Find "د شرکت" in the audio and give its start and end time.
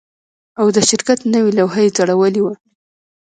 0.75-1.19